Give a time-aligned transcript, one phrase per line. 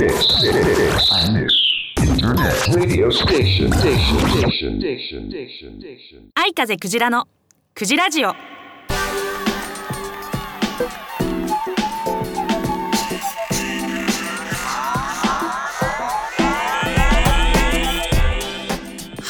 [0.00, 1.52] This, this, and this.
[2.00, 3.70] Internet radio station.
[3.70, 4.18] Station.
[4.18, 4.80] Station.
[4.80, 5.28] Station.
[5.28, 5.78] Station.
[5.78, 6.30] Station.
[6.34, 7.28] 愛風クジラの
[7.74, 8.34] クジラジオは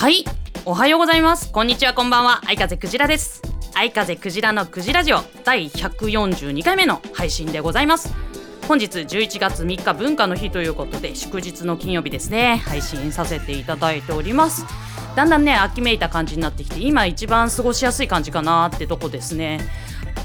[0.08, 0.24] い
[0.64, 3.42] おはようございますこんにちはこんばんは愛風クジラです
[3.74, 8.29] 愛風クジラのクジラジオ第142回目の配信でございます
[8.68, 12.62] 本日11月3日文化の日ということで祝日の金曜日ですね。
[12.64, 14.64] 配信させていただいております。
[15.16, 19.60] だんだんね秋めいた感じになってきて今一番過ごしやすい感じかなってとこですね。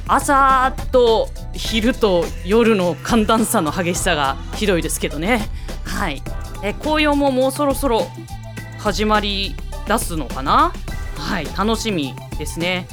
[0.07, 5.49] 朝と昼と夜の寒暖差の激しさがひどいですけどね。
[5.83, 6.21] はい。
[6.61, 8.07] え紅葉ももうそろそろ
[8.77, 9.55] 始まり
[9.87, 10.71] 出すのかな？
[11.17, 11.47] はい。
[11.57, 12.87] 楽しみですね。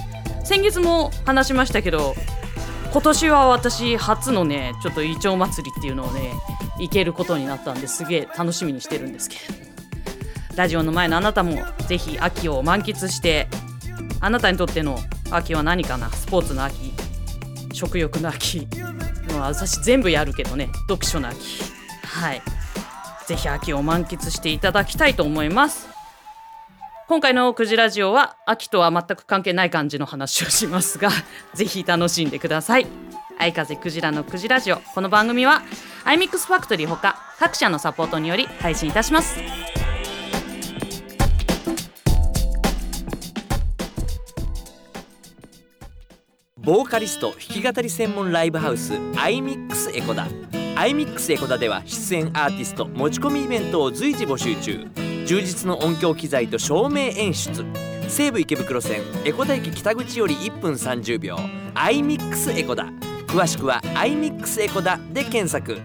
[0.45, 2.15] 先月も話しましたけど
[2.93, 6.33] 今年は私初のねちょっとイチョウ祭りっていうのをね
[6.79, 9.43] 行けることになったんですげえ楽しみにしてるんですけど
[10.57, 11.59] ラジオの前のあなたも
[11.89, 13.49] ぜひ秋を満喫して
[14.21, 14.99] あなたにとっての
[15.31, 16.11] 秋は何かな？
[16.11, 16.93] スポーツの秋
[17.73, 18.69] 食欲の秋。
[19.31, 21.63] まあ私全部やるけどね読書の秋。
[22.05, 22.43] はい。
[23.27, 25.89] ぜひ秋を満喫していただきたいと思います。
[27.13, 31.11] 今回のくじラジオは秋とは全く関係ない感じの話をしますが
[31.53, 32.87] ぜひ楽しんでください。
[33.39, 34.77] 愛風クジラのくじラジオ。
[34.95, 35.61] この番組は
[36.07, 39.37] iMix ファクトリーほか各社のサポートにより配信いたします。
[46.57, 50.29] ボーカリスト弾き語り専門ライブハウス iMix エコダ。
[50.77, 55.02] iMix エコダでは出演アーティスト持ち込みイベントを随時募集中。
[55.27, 57.65] 充実の音響機材と照明演出。
[58.09, 61.37] 西武池袋線エコダ駅北口より1分30秒
[61.75, 62.85] iMix エコダ
[63.27, 65.81] 詳しくは iMix エコダで検索。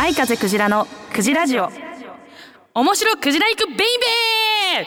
[0.00, 1.87] 愛風クジラのクジラジオ。
[2.78, 4.86] 面白クジラ行くベイベー！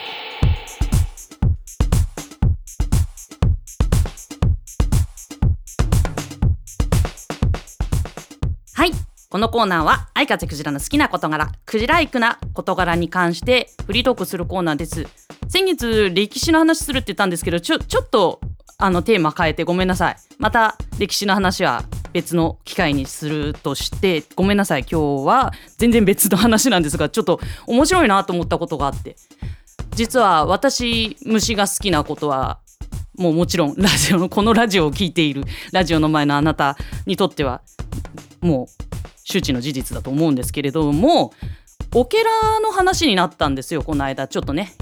[8.76, 8.92] はい。
[9.30, 15.06] このコーナーは愛風クジラの好きな事柄クジライクな事柄に関してフリートークするコーナーです。
[15.50, 18.40] 先月歴史の話するって言ったんですけどちょちょっと
[18.82, 20.16] あのテーマ変えてごめんなさい。
[20.40, 21.84] また歴史の話は
[22.14, 24.82] 別の機会にするとしてごめんなさい。
[24.82, 29.16] 今日は全然別の話なんですがちょっと面白いなと思ったことがあって。
[29.92, 32.60] 実は私虫が好きなことは
[33.18, 36.76] もうもちろんラジオのこのラジオを聞いているラジオの前のあなた
[37.06, 37.62] にとっては
[38.42, 38.68] もう
[39.24, 41.34] 周知の事実だと思うんですけれども
[41.94, 44.28] オケラの話になったんですよこの間。
[44.28, 44.74] ちょっとね。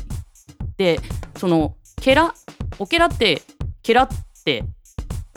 [0.77, 1.01] で
[1.35, 2.33] そのケラ
[2.77, 3.41] オケラって
[3.89, 4.07] ケラっ
[4.45, 4.63] て、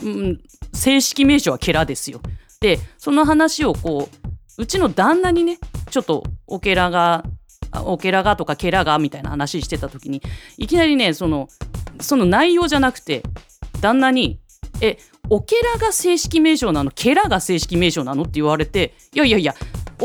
[0.03, 0.39] うん、
[0.73, 2.21] 正式名称はケラですよ。
[2.61, 4.07] でその話をこ
[4.57, 5.57] ううちの旦那にね
[5.89, 7.23] ちょっとオケラが
[7.83, 10.21] オケラがとかケラがみたいな話してた時に
[10.59, 11.47] いきなりねその
[11.99, 13.23] その内容じゃなくて
[13.81, 14.39] 旦那に
[14.81, 14.99] 「え
[15.31, 16.91] オケラが正式名称なの？
[16.91, 19.55] ケラが正式名称なの?」って言われて「いやいやいや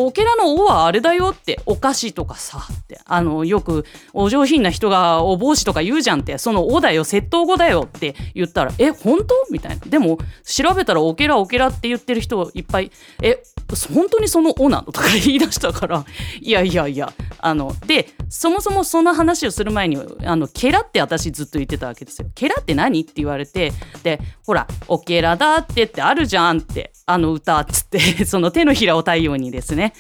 [0.07, 12.91] オケラの「お」はあれだよってお菓子とかさってあのよくお上品な人がお帽子とか言うじゃんってその「お」だよ窃盗語だよって言ったら「え本当?」みたいなでも調べたらオケラオケラって言ってる人いっぱい
[13.23, 13.43] 「え
[13.77, 16.05] 本当にその「お」なの?」とか言い出したから
[16.41, 22.29] いやいやいやあのでそもそもその話をする前にあのケラって私ずっと言ってたわけですよ。
[22.35, 29.95] ケラって何って言われてでほら「オケラだって」ってあるじゃんってあの歌っつって その手のひらを太陽にですね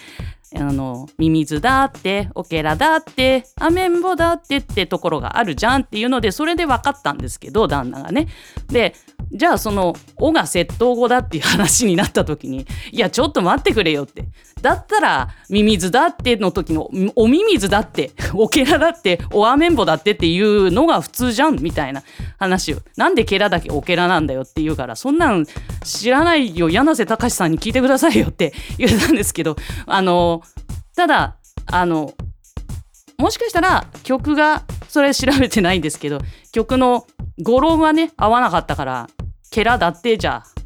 [0.56, 8.28] あのミミズだってオケラだってアメンボだってってところがあるじゃんっていうのでそれで分かったんですけど旦那がね。
[8.69, 8.94] で
[9.31, 14.25] じゃあその「お」が窃盗語だっていう話になった時に「いやちょっと待ってくれよ」って
[14.60, 22.02] だったら「ミミズだって」の時の「おミミズだって」「オケラだって」「おアメンボだって」っていうのが普通じゃんみたいな
[22.38, 25.46] 話をなんでケラだけオケラなんだよって言うからそんなん
[25.84, 29.56] 知らないよ柳瀬隆さんに聞いてくださいよって言ったんですけど
[29.87, 30.43] あの
[30.96, 32.14] ただあの
[33.19, 36.20] もしかしたら曲がそれ調べてないんですけど
[36.52, 37.06] 曲の
[37.43, 39.08] 語呂がね合わなかったから
[39.50, 40.57] ケラだってじゃあ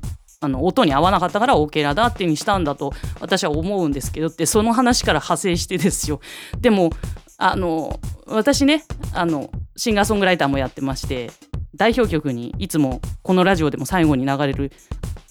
[0.43, 6.21] あの音に合わなかったからオケラだってにしたんだと私は思うんですけどってその話から派生してですよ。
[6.61, 6.91] でも
[7.39, 8.85] あの私ね
[9.15, 11.31] あのシンガーソングライターもやってまして
[11.75, 14.73] 代表曲にいつもこのラジオでも最後に流れる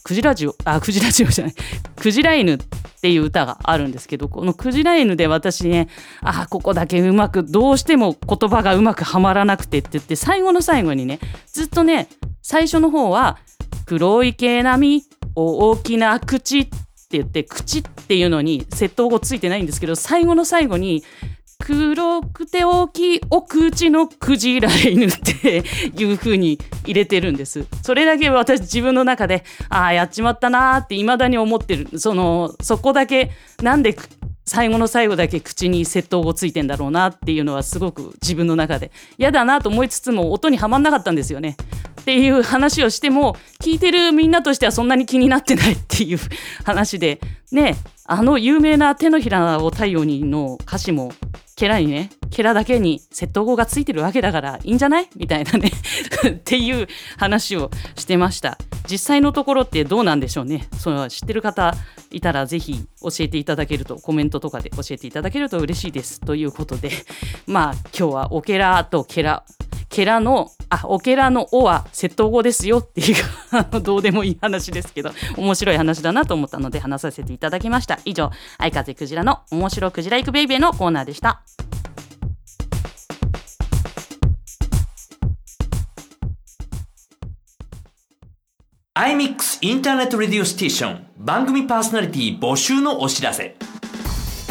[0.04, 1.56] クジラジオあクジラジオじゃない
[1.96, 2.58] クジラ犬っ
[3.02, 5.90] ていう歌があるんですけどこの「クジラ犬」で私ね
[6.22, 11.19] あここだけうまくどうしても言葉がうまくはまらなくてって言って最後の最後にね
[11.52, 12.08] ずっとね
[12.42, 13.38] 最初の方は
[13.92, 15.04] 「黒い毛並み
[15.36, 16.72] 大きな口」って
[17.10, 21.04] 言って口っていうのに窃盗語ついてないんですけど最後の最後に
[21.60, 25.66] 黒くて大きいお口のクジラ犬って
[25.98, 27.66] いう風に入れてるんです。
[27.84, 33.94] それだけ私自分の中でああやっちまったなーって未だに思ってるそのそこだけなんで
[34.46, 41.58] 最後の最後だけ口に窃盗語ついてんだろうなっていうのはすごく自分の中で嫌だなと思いつつも音にはまんなかったんですよね。
[42.01, 46.19] っていう話をしても聞いてるみんなとしてはそんなに気になってないっていう
[46.65, 47.19] 話で。
[47.51, 47.75] ね
[48.06, 51.12] あの有名な「手のひらを太陽に」の歌詞も
[51.56, 55.09] ケラにねケラだけに窃盗語がついてるわけだからいいんじゃない？
[55.15, 55.69] みたいなね。
[56.27, 56.88] っていう
[57.18, 58.57] 話をしてました。
[58.89, 60.68] 実際のところってどうなんでしょうね。
[60.80, 61.75] その知ってる方
[62.09, 66.21] いたらぜひ教えていただけるとコメントとかで教えていただけると嬉しいです。
[66.21, 66.92] ということで。
[67.48, 69.44] まあ今日はオケラとケラ
[69.89, 73.16] ケラの、あ、オケラの「お」は窃盗語ですよっていう
[73.52, 78.00] あのどうでもいい話ですけど、面白い話だなと思ったので話させていただきました。
[78.06, 81.44] 以上、相風クジラの面白クジライクベイベーのコーナーでした。
[88.94, 93.56] iMix Internet Radio Station 番組パーソナリティ募集のお知らせ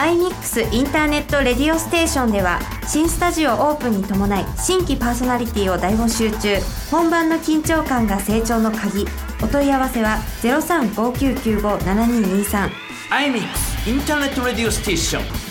[0.00, 2.58] iMix インターネットレディオステーションでは
[2.88, 6.56] 新スタジオオープンに伴い新規パーソナリティを大募集中。
[6.90, 9.04] 本番の緊張感が成長の鍵。
[9.42, 12.70] お問い合わせは0359957223
[13.10, 15.49] iMix Internet Radio Station。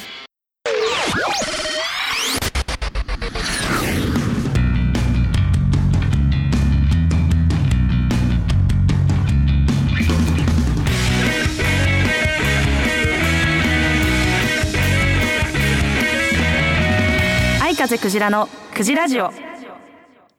[17.79, 19.31] 風クジラのクジラジオ。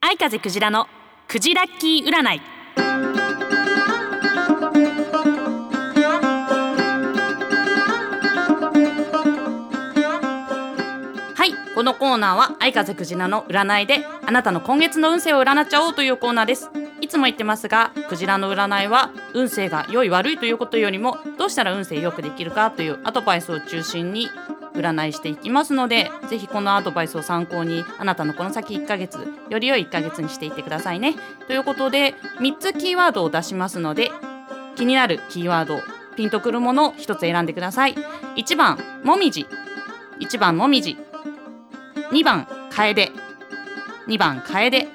[0.02, 0.86] 相風クジラの
[1.26, 2.42] クジラッキー占い。
[11.34, 16.68] はいこのコーナーは相風クジラの占いであなたの今月の運勢を占っちゃおうというコーナーです。
[17.00, 24.28] いつも言ってますがクジラの占いは運勢が良い悪いということよりもどうしたら運勢良くできるかというアドバイスを中心に
[24.74, 29.18] 占いしていきますのでぜひこのアドバイスを参考にあなたのこの先1ヶ月
[29.48, 31.14] より良い1ヶ月にしていってくださいね。
[31.46, 34.10] ということで3つキーワードを出しますので
[34.76, 35.80] 気になるキーワード
[36.16, 37.94] ピンとくるものを1つ選んでください。
[38.36, 39.46] 1番もみじ。
[40.20, 40.96] 1番もみじ。
[42.10, 43.10] 2番カエデ。
[44.06, 44.88] 2番カエデ。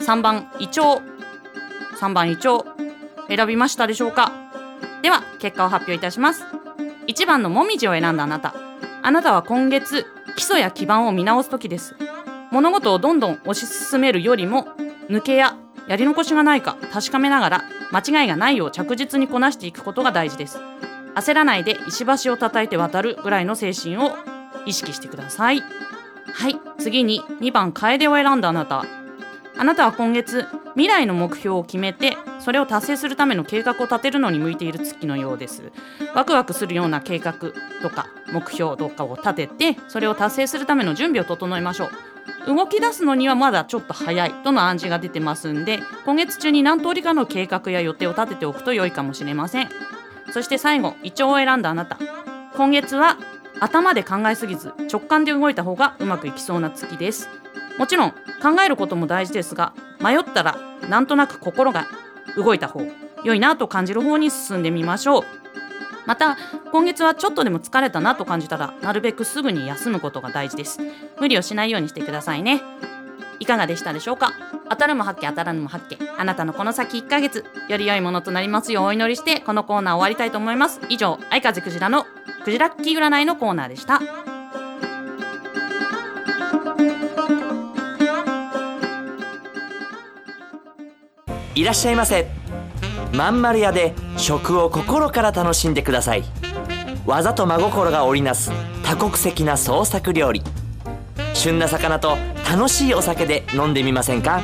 [0.00, 1.02] 3番イチョウ。
[1.98, 2.64] 3番イチョウ。
[3.28, 4.32] 選びましたでしょうか？
[5.02, 6.44] では結果を発表いたします。
[7.06, 8.54] 1番のもみじを選んだあなた。
[9.02, 10.06] あなたは今月
[10.36, 11.94] 基礎や基盤を見直す時です。
[12.50, 14.68] 物事をどんどん推し進めるよりも
[15.08, 15.56] 抜けや
[15.88, 20.58] やり残しがないか確かめながら間違いがないよう着実にこなしていくことが大事です。
[21.14, 24.16] 焦らないで石橋を叩いて渡るぐらいの精神を
[24.66, 25.62] 意識してください。
[26.32, 29.03] はい次に2番楓を選んだあなた。
[29.56, 35.70] あなたは今月未来の目標を決めてそれを達成するための計画を立てるのに向いている月のようです。
[36.14, 37.34] ワクワクするような計画
[37.82, 41.90] とか目標とかを立ててそれを達成するための準備を整えましょう。
[42.46, 49.68] 動き出すのにはまだちょっと早いとの暗示が出てますんで今月中に何通りかの計画や予定を立てておくと良いかもしれません。
[50.32, 51.98] そして最後胃腸を選んだあなた。
[52.56, 53.18] 今月は
[53.60, 57.28] 頭で考えすぎず直感で動いた方がうまくいきそうな月です。
[57.78, 58.16] もちろん考
[58.64, 61.86] えることも大事ですが迷ったらなんとなく心が
[62.36, 62.82] 動いた方
[63.24, 65.22] 良いなと感じる方に進んでみましょう。
[66.06, 66.36] また
[66.70, 70.78] 今月はちょっとでも疲れたなと感じたらなるべくすぐに休むことが大事です。
[71.18, 72.60] 無理をしないようにしてくださいね。
[73.40, 74.32] いかがでしたでしょうか？
[74.68, 80.80] 当たるも八卦当たらぬも八卦あなたのこの先1ヶ月より良いものとなりますようお祈りしてこのコーナー終わりたいと思います。
[80.90, 82.04] 以上相風クジラの
[82.44, 84.00] クジラッキー占いのコーナーでした。
[91.54, 92.26] いらっしゃいませ。
[93.12, 96.24] まんまる屋で食を心から楽しんでください。
[97.06, 98.50] 技と真心が織りなす
[98.82, 100.42] 多国籍な創作料理。
[101.32, 102.16] 旬な魚と
[102.50, 104.42] 楽しいお酒で飲んでみませんか？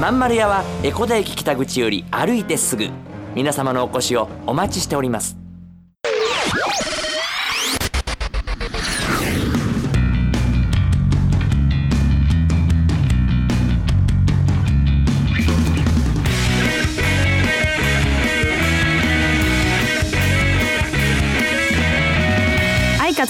[0.00, 2.88] まんまる屋は江古田駅北口より歩いてすぐ。
[3.34, 5.39] 皆様のお越しをお待ちしております。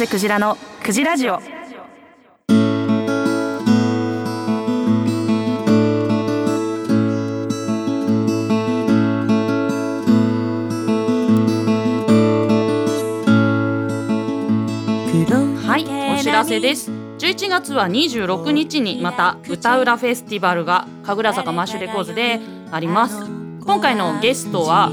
[0.01, 1.35] 風クジラのクジラジオ。
[1.35, 1.41] は
[15.77, 15.85] い
[16.19, 16.91] お知らせです。
[17.19, 22.41] 11月は26日にまた歌占フェスティバルが神楽坂マッシュレコーズで
[22.71, 23.23] あります。
[23.61, 24.91] 今回のゲストは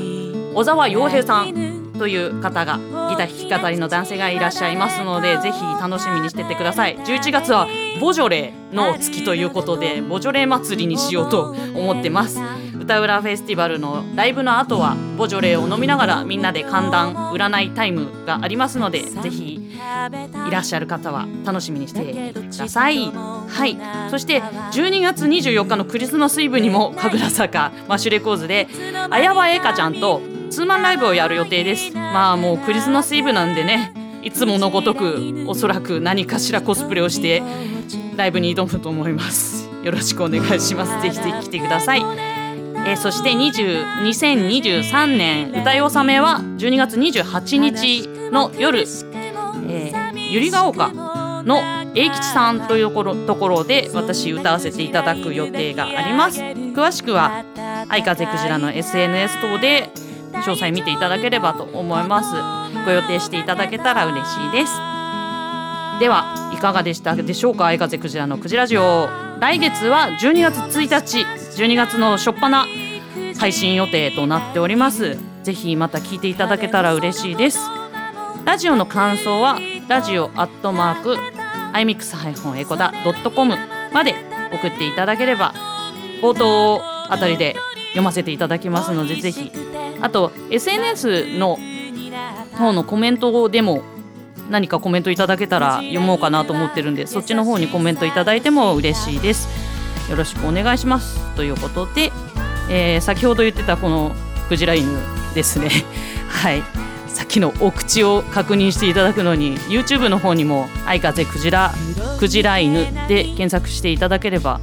[0.54, 6.98] 小沢洋平さんという方がギター弾き語りの男性がいらっしゃいますのでぜひ楽しみにしててください。
[6.98, 7.68] 11月は
[8.00, 12.40] ボジョレーの月ということでボジョレー祭りにしようと思ってます。
[12.80, 23.12] 歌占フェスティバルのライブの後はボジョレーを飲みながらみんなで寒暖占いタイムがありますのでぜひいらっしゃる方は楽しみにしてください。
[23.12, 23.78] はい。
[24.10, 28.68] そして12月24日のクリスマスイブにも神楽坂マッシュレコーズで
[29.10, 31.94] 綾葉栄香ちゃんとツーマンライブをやる予定です。
[31.94, 33.94] まあもうクリスマスイブなんでね。
[34.24, 37.42] いつものごとくおそらく何かしらコスプレをして
[38.18, 39.70] ライブに挑むと思います。
[39.84, 41.02] よろしくお願いします。
[41.02, 42.04] ぜひぜひ来てください。
[42.86, 50.92] えそして20 2023年歌い納めは12月28日の夜、えー、ゆりが丘
[51.44, 51.62] の
[51.96, 56.42] 英吉さんというところところで私歌わせていただく予定があります。
[56.42, 57.44] 詳しくは
[57.90, 59.90] 愛風クジラの SNS 等で
[60.42, 62.34] 詳細見ていただければと思います。
[62.86, 64.74] ご予定していただけたら嬉しいです。
[66.00, 67.66] ではいかがでしたでしょうか？
[67.66, 69.10] 愛風クジラのクジラジオ。
[69.40, 71.26] 来月は12月1日
[71.62, 72.68] 12月の初っ端
[73.40, 75.18] 配信予定となっております。
[75.44, 77.60] ぜひまた聞いていただけたら嬉しいです。
[78.46, 81.18] ラジオの感想はラジオアットマーク
[81.74, 82.94] iMix- エコダ
[83.36, 83.56] .com
[83.94, 84.16] まで
[84.54, 85.54] 送っていただければ
[86.22, 87.56] 冒頭あたりで
[87.90, 89.52] 読ませていただきますのでぜひ
[90.02, 91.58] あと SNS の
[92.58, 93.82] 方のコメントでも
[94.50, 99.48] 何かコメントいただけたら読もうかなと思ってるんでそっちの方にコメントいただいても嬉しいです。
[100.10, 101.20] よろしくお願いします。
[101.36, 102.12] ということで、
[102.70, 104.14] えー先ほど言ってたこの
[104.48, 104.88] クジラ犬
[105.36, 105.70] ですね。
[106.30, 106.64] はい。
[107.08, 111.74] さっきのお口を確認していただくのに YouTube の方にも「愛風クジラ
[112.20, 114.60] クジラ犬」で検索していただければ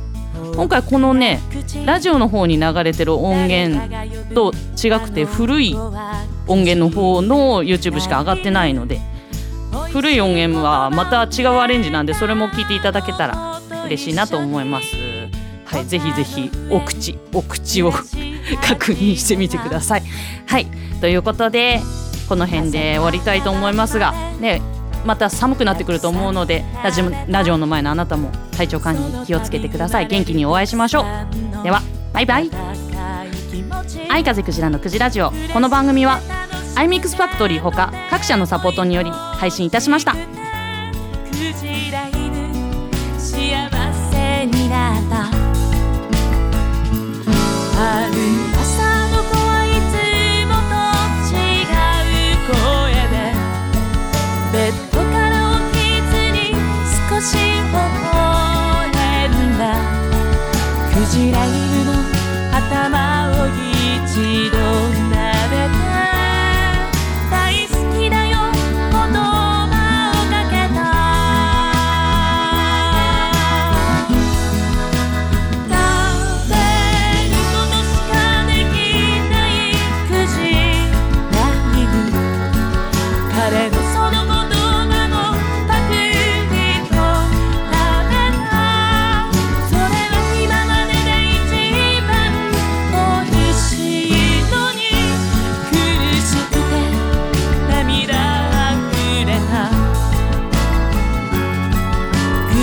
[0.54, 1.40] 今回このね
[1.84, 3.88] ラジオの方に流れてる音源
[4.34, 9.00] と違くて古い音源の方の YouTube しか上がってないので
[9.90, 14.96] 古い音源はまた違うアレンジなんでそれも聞いていただけたら嬉しいなと思います。
[15.64, 17.90] はいぜひぜひお口お口を
[18.62, 20.02] 確認してみてください。
[20.46, 20.66] はい
[21.00, 21.80] ということで
[22.28, 24.62] この辺で終わりたいと思いますがね
[25.04, 30.06] また寒くなってくると思うのでラジオラジオの前のあなたも体調管理に気をつけてください。
[30.06, 31.04] 元気にお会いしましょう。
[31.62, 31.82] では
[32.12, 32.50] バイバイ。
[34.08, 35.30] 愛風クジラのクジラジオ。
[35.52, 36.20] この番組は
[36.76, 40.16] iMix ファクトリーほか各社のサポートにより配信いたしました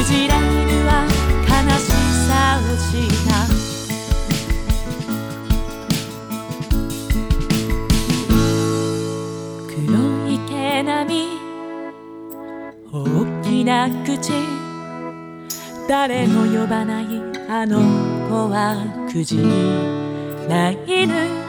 [0.01, 0.41] クジラ犬
[0.87, 1.05] は
[1.45, 1.85] 悲し
[2.25, 2.89] さをし
[3.23, 3.29] た。
[9.69, 9.77] 黒
[10.27, 11.37] い毛並み
[12.91, 12.95] 大
[13.43, 14.33] きな口。
[15.87, 17.05] 誰も呼ばない
[17.47, 17.77] あの
[18.27, 19.37] 子はクジ
[20.49, 21.40] ラ犬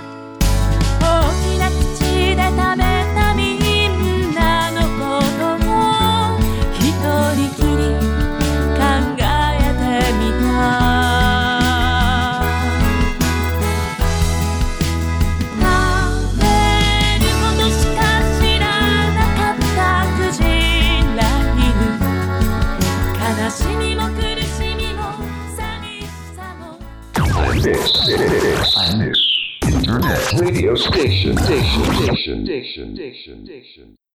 [33.62, 34.01] nation